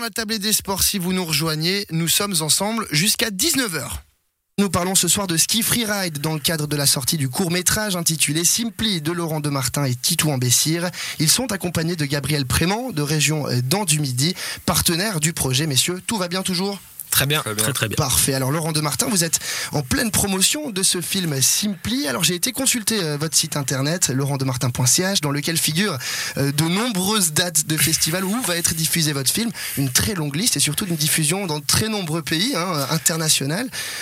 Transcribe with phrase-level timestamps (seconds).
[0.00, 3.86] la table des sports, si vous nous rejoignez, nous sommes ensemble jusqu'à 19h.
[4.58, 7.50] Nous parlons ce soir de ski freeride dans le cadre de la sortie du court
[7.50, 10.90] métrage intitulé Simply de Laurent Demartin et Titou Ambessir.
[11.18, 14.34] Ils sont accompagnés de Gabriel Prément de région Dents du Midi,
[14.66, 15.66] partenaire du projet.
[15.66, 16.78] Messieurs, tout va bien toujours?
[17.10, 17.96] Très bien, très, très bien.
[17.96, 18.34] Parfait.
[18.34, 19.38] Alors Laurent de Martin, vous êtes
[19.72, 22.06] en pleine promotion de ce film Simply.
[22.06, 25.98] Alors j'ai été consulter euh, votre site internet laurentdemartin.ch dans lequel figurent
[26.36, 30.36] euh, de nombreuses dates de festivals où va être diffusé votre film, une très longue
[30.36, 33.40] liste et surtout une diffusion dans de très nombreux pays hein, internationaux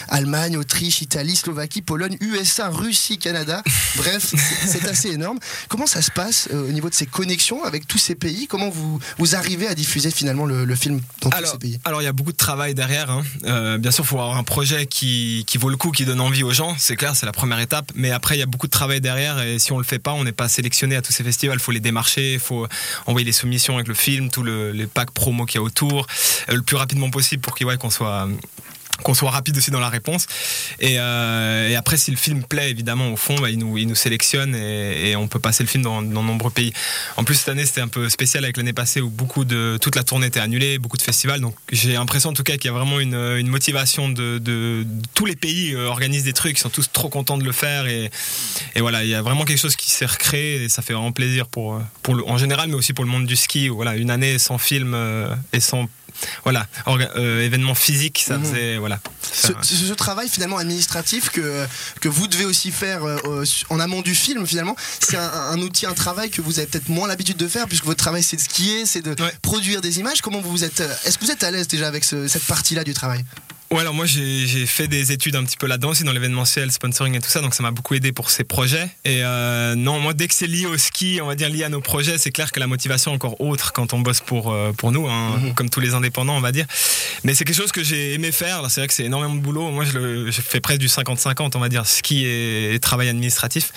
[0.09, 3.63] Allemagne, Autriche, Italie, Slovaquie, Pologne, USA, Russie, Canada.
[3.97, 4.35] Bref,
[4.67, 5.39] c'est assez énorme.
[5.69, 8.47] Comment ça se passe euh, au niveau de ces connexions avec tous ces pays?
[8.47, 11.81] Comment vous vous arrivez à diffuser finalement le, film dans tous ces pays?
[11.85, 13.23] Alors il y a beaucoup de travail derrière Hein.
[13.45, 16.43] Euh, bien sûr, il faut avoir un projet qui, vaut le coup, qui donne envie
[16.43, 16.75] aux gens.
[16.79, 17.91] C'est clair, c'est la première étape.
[17.95, 19.41] Mais après, il y a beaucoup de travail derrière.
[19.41, 21.57] Et si on le fait pas, on n'est pas sélectionné à tous ces festivals.
[21.57, 22.67] Il faut les démarcher, il faut
[23.07, 26.07] envoyer les soumissions avec le film, tous les packs promo qu'il y a autour,
[26.49, 28.29] euh, le plus rapidement possible pour qu'on soit
[29.03, 30.27] qu'on soit rapide aussi dans la réponse.
[30.83, 35.17] Euh, et, après, si le film plaît, évidemment, au fond, bah, il, nous, sélectionne et,
[35.17, 36.73] on peut passer le film dans, de nombreux pays.
[37.17, 39.97] En plus, cette année, c'était un peu spécial avec l'année passée où beaucoup de, toute
[39.97, 41.41] la tournée était annulée, beaucoup de festivals.
[41.41, 45.37] Donc, j'ai l'impression, en tout cas, qu'il y a vraiment une, motivation de, Tous les
[45.37, 47.87] pays euh, organisent des trucs, ils sont tous trop contents de le faire.
[47.87, 48.11] Et,
[48.77, 51.47] voilà, il y a vraiment quelque chose qui s'est recréé et ça fait vraiment plaisir
[51.47, 53.69] pour, le, en général, mais aussi pour le monde du ski.
[53.69, 55.89] voilà, une année sans film euh, et sans
[56.45, 58.45] voilà, euh, événement physique, ça mhm.
[58.45, 59.01] faisait voilà.
[59.33, 61.67] Ce, ce, travail finalement administratif que
[62.01, 65.95] que vous devez aussi faire euh, en amont du film finalement, c'est un, outil, un
[65.95, 68.87] travail que vous avez peut-être moins l'habitude de faire puisque votre travail c'est de skier,
[68.87, 70.23] c'est de produire des images.
[70.23, 72.95] Comment vous êtes euh, Est-ce que vous êtes à l'aise déjà avec cette partie-là du
[72.95, 73.25] travail?
[73.71, 77.15] Ouais, alors moi j'ai fait des études un petit peu là-dedans aussi dans l'événementiel, sponsoring
[77.15, 78.89] et tout ça, donc ça m'a beaucoup aidé pour ces projets.
[79.05, 81.69] Et euh, non, moi dès que c'est lié au ski, on va dire lié à
[81.69, 84.73] nos projets, c'est clair que la motivation est encore autre quand on bosse pour euh,
[84.73, 85.55] pour nous, hein, mhm.
[85.55, 86.65] comme tous les indépendants, on va dire.
[87.25, 88.71] Mais c'est quelque chose que j'ai aimé faire.
[88.71, 89.71] C'est vrai que c'est énormément de boulot.
[89.71, 93.73] Moi, je, le, fais presque du 50-50, on va dire, ski et, travail administratif.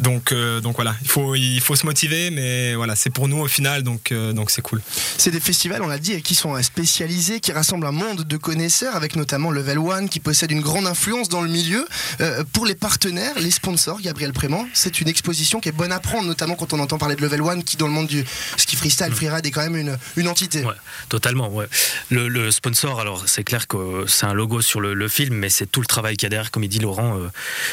[0.00, 3.38] Donc euh, donc voilà, il faut il faut se motiver, mais voilà, c'est pour nous
[3.38, 4.80] au final, donc donc c'est cool.
[5.18, 8.96] C'est des festivals, on l'a dit, qui sont spécialisés, qui rassemblent un monde de connaisseurs
[8.96, 11.86] avec notamment Level One qui possède une grande influence dans le milieu.
[12.20, 16.00] Euh, pour les partenaires, les sponsors, Gabriel Prément, c'est une exposition qui est bonne à
[16.00, 18.24] prendre, notamment quand on entend parler de Level One qui dans le monde du
[18.56, 19.14] ski freestyle, mm.
[19.14, 20.64] freeride est quand même une, une entité.
[20.64, 20.74] Ouais,
[21.08, 21.66] totalement, ouais.
[22.10, 25.80] Le, sponsor, alors c'est clair que c'est un logo sur le, film, mais c'est tout
[25.80, 27.28] le travail qu'il y a derrière, comme il dit Laurent, euh,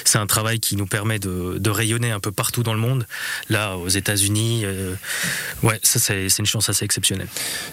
[0.05, 3.07] c'est un travail qui nous permet de, rayonner un peu partout dans le monde.
[3.50, 4.95] Là, aux États-Unis, euh,
[5.63, 7.28] ouais, ça c'est une chance assez exceptionnelle.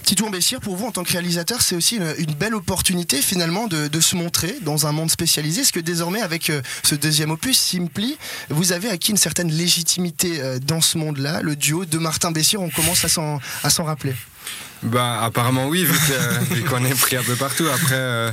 [0.04, 4.00] Tito Bessir, pour vous en tant que réalisateur, c'est aussi une, belle opportunité finalement de,
[4.00, 8.18] se montrer dans un monde spécialisé Est-ce que désormais, avec euh, ce deuxième opus, Simply,
[8.50, 11.40] vous avez acquis une certaine légitimité euh, dans ce monde-là?
[11.42, 13.08] Le duo de Martin Bessier, on commence à
[13.70, 14.14] s'en rappeler
[14.84, 15.84] bah, apparemment oui,
[16.50, 17.66] vu qu'on est pris un peu partout.
[17.66, 18.32] Après, euh,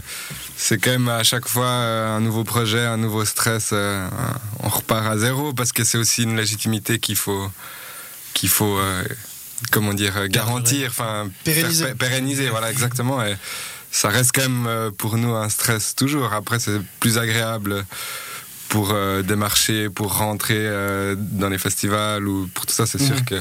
[0.55, 3.73] c'est quand même à chaque fois un nouveau projet, un nouveau stress.
[3.73, 7.49] on repart à zéro parce que c'est aussi une légitimité qu'il faut,
[8.33, 8.79] qu'il faut,
[9.71, 11.95] comment dire, garantir, enfin pérenniser.
[11.95, 12.49] pérenniser.
[12.49, 13.23] Voilà, exactement.
[13.25, 13.35] Et,
[13.91, 16.33] ça reste quand même euh, pour nous un stress toujours.
[16.33, 17.85] Après, c'est plus agréable
[18.71, 23.17] pour euh, démarcher, pour rentrer euh, dans les festivals ou pour tout ça, c'est sûr
[23.17, 23.25] mhm.
[23.25, 23.35] que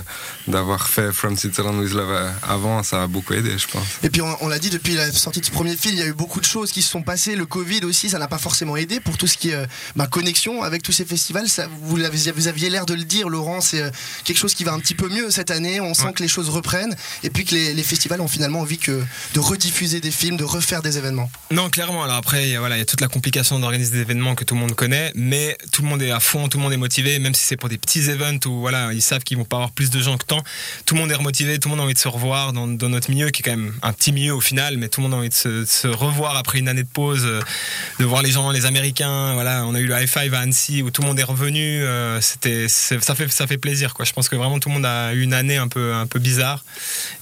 [0.49, 3.87] d'avoir fait From Switzerland with Love euh, avant, ça a beaucoup aidé, je pense.
[4.03, 6.07] Et puis on, l'a dit, depuis la sortie de ce premier film, il y a
[6.07, 7.37] eu beaucoup de choses qui se sont passées.
[7.37, 10.65] Le Covid aussi, ça n'a pas forcément aidé pour tout ce qui est ma connexion
[10.65, 11.49] avec tous ces festivals.
[11.49, 13.89] Ça, vous, aviez, vous aviez l'air de le dire, Laurent, c'est
[14.25, 15.81] quelque chose qui va un petit peu mieux cette année.
[15.81, 19.01] On sent que les choses reprennent et puis que les, festivals ont finalement envie que
[19.35, 21.31] de rediffuser des films, de refaire des événements.
[21.53, 22.03] Non, clairement.
[22.03, 24.61] Alors après, voilà, il y a toute la complication d'organiser des événements que tout le
[24.61, 27.35] monde connaît mais tout le monde est à fond, tout le monde est motivé, même
[27.35, 29.91] si c'est pour des petits events où voilà, ils savent qu'ils vont pas avoir plus
[29.91, 30.43] de gens que tant.
[30.87, 33.11] Tout le monde est remotivé, tout le monde a envie de se revoir dans, notre
[33.11, 35.19] milieu qui est quand même un petit milieu au final, mais tout le monde a
[35.19, 37.41] envie de se, revoir après une année de pause, euh,
[37.99, 39.35] de voir les gens, les Américains.
[39.35, 41.83] Voilà, on a eu le high five à Annecy où tout le monde est revenu.
[41.83, 44.05] Euh, c'était, ça fait, ça fait plaisir quoi.
[44.05, 46.19] Je pense que vraiment tout le monde a eu une année un peu, un peu
[46.19, 46.65] bizarre.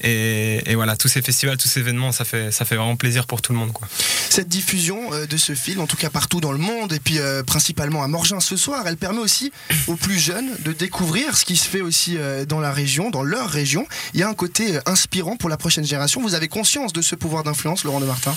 [0.03, 3.43] Et, voilà, tous ces festivals, tous ces événements, ça fait, ça fait vraiment plaisir pour
[3.43, 3.89] tout le monde quoi.
[4.31, 7.19] Cette diffusion euh, de ce film, en tout cas partout dans le monde, et puis
[7.47, 8.85] principalement à Morgin ce soir.
[8.87, 9.53] Elle permet aussi
[9.87, 13.23] aux plus jeunes de découvrir ce qui se fait aussi euh, dans la région, dans
[13.23, 13.87] leur région.
[14.15, 16.21] Il y a un côté euh, inspirant pour la prochaine génération.
[16.21, 18.35] Vous avez conscience de ce pouvoir d'influence, Laurent de Martin?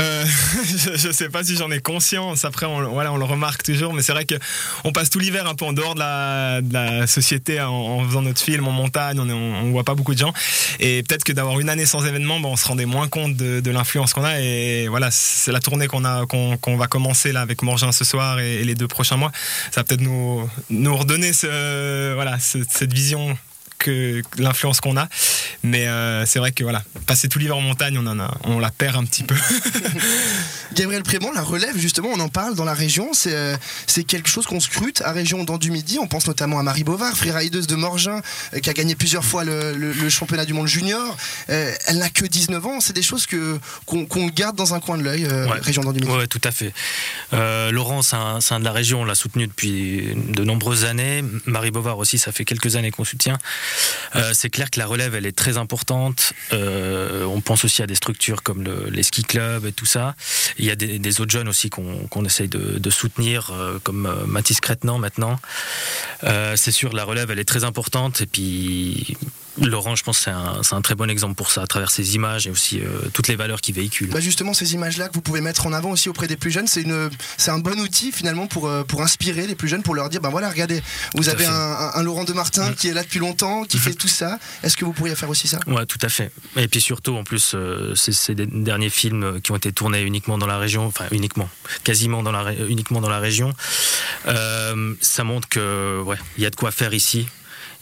[0.00, 0.24] Euh,
[0.96, 2.44] je, ne sais pas si j'en ai conscience.
[2.44, 4.34] Après, on, voilà, on le remarque toujours, mais c'est vrai que
[4.84, 6.00] on passe tout l'hiver un peu en dehors de
[6.72, 9.18] la, société en, faisant notre film en montagne.
[9.20, 10.32] On, on, voit pas beaucoup de gens,
[10.80, 14.12] et peut-être que d'avoir une année sans événement, on se rendait moins compte de, l'influence
[14.12, 14.40] qu'on a.
[14.40, 18.38] Et voilà, c'est la tournée qu'on a, qu'on va commencer là avec Morgin ce soir
[18.38, 19.32] et, les deux prochains mois.
[19.70, 23.36] Ça va peut-être nous nous redonner ce, voilà cette vision
[23.78, 25.08] que l'influence qu'on a.
[25.62, 25.86] Mais
[26.26, 28.96] c'est vrai que voilà, passer tout l'hiver en montagne, on en a, on la perd
[28.96, 29.34] un petit peu.
[30.74, 33.10] Gabriel Prémont, la relève justement, on en parle dans la région.
[33.12, 35.98] C'est c'est quelque chose qu'on scrute à région dans du Midi.
[36.00, 38.20] On pense notamment à Marie Bovard, freerideuse de Morgin,
[38.62, 41.16] qui a gagné plusieurs fois le, championnat du monde junior.
[41.48, 42.80] elle n'a que 19 ans.
[42.80, 45.26] C'est des choses que qu'on garde dans un coin de l'œil,
[45.62, 46.12] région dans du Midi.
[46.12, 46.72] Oui, tout à fait.
[47.32, 51.24] Laurent, c'est un, un, de la région, on l'a soutenu depuis de nombreuses années.
[51.46, 53.38] Marie Bovard aussi, ça fait quelques années qu'on soutient.
[54.14, 56.32] Euh, c'est clair que la relève, elle est très importante.
[56.52, 60.14] Euh, on pense aussi à des structures comme les ski clubs et tout ça.
[60.58, 64.98] Il y a des, autres jeunes aussi qu'on essaye de, soutenir, euh, comme Mathis Crétenant
[64.98, 65.38] maintenant.
[66.22, 68.20] c'est sûr, la relève, elle est très importante.
[68.20, 69.16] Et puis,
[69.62, 70.30] Laurent, je pense que
[70.62, 73.28] c'est un, très bon exemple pour ça, à travers ses images et aussi euh, toutes
[73.28, 74.10] les valeurs qu'il véhicule.
[74.10, 76.66] Bah justement, ces images-là que vous pouvez mettre en avant aussi auprès des plus jeunes,
[76.66, 80.20] c'est un bon outil finalement pour, euh, pour inspirer les plus jeunes, pour leur dire,
[80.20, 80.82] ben voilà, regardez,
[81.14, 82.74] vous avez un, Laurent de Martin mm.
[82.74, 84.38] qui est là depuis longtemps, qui fait tout ça.
[84.62, 85.58] Est-ce que vous pourriez faire aussi ça?
[85.66, 86.30] Ouais, tout à fait.
[86.56, 90.38] Et puis surtout, en plus, euh, c'est des derniers films qui ont été tournés uniquement
[90.38, 91.48] dans la région, enfin uniquement,
[91.82, 93.52] quasiment dans la, uniquement dans la région.
[94.24, 97.26] ça montre que ouais, il y a de quoi faire ici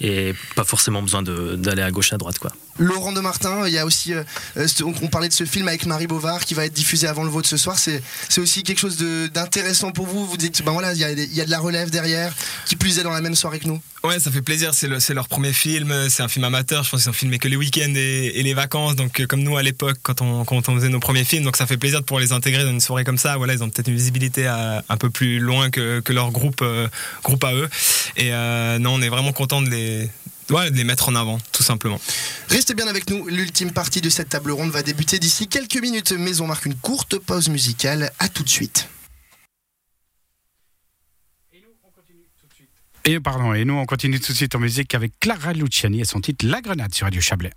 [0.00, 2.52] et pas forcément besoin d'aller à gauche à droite quoi.
[2.79, 4.25] Laurent de Martin, il y a aussi, euh,
[4.56, 7.31] euh, on parlait de ce film avec Marie Bovard qui va être diffusé avant le
[7.31, 7.79] vote ce soir.
[7.79, 8.03] C'est
[8.38, 8.97] aussi quelque chose
[9.32, 10.26] d'intéressant pour vous.
[10.26, 12.35] Vous dites, ben voilà, il y, a, y, a, de la relève derrière,
[12.67, 13.81] qui plus est dans la même soirée que nous.
[14.03, 14.75] Ouais, ça fait plaisir.
[14.75, 15.94] C'est le, leur premier film.
[16.11, 16.82] C'est un film amateur.
[16.82, 18.97] Je pense qu'ils ont filmé que les week-ends et, les vacances.
[18.97, 21.44] Donc, euh, comme nous à l'époque, quand on, faisait nos premiers films.
[21.44, 23.37] Donc, ça fait plaisir de pouvoir les intégrer dans une soirée comme ça.
[23.37, 26.62] Voilà, ils ont peut-être une visibilité un peu plus loin que, que leur groupe,
[27.23, 27.69] groupe à eux.
[28.17, 28.31] Et
[28.81, 30.11] non, on est vraiment content de les
[30.50, 32.00] Ouais, de les mettre en avant, tout simplement.
[32.49, 36.12] Restez bien avec nous, l'ultime partie de cette table ronde va débuter d'ici quelques minutes,
[36.12, 38.12] mais on marque une courte pause musicale.
[38.19, 38.88] À tout de suite.
[43.06, 46.05] Et pardon, et nous on continue tout de suite en musique avec Clara Luciani et
[46.06, 47.52] son titre La Grenade sur Radio Chablais.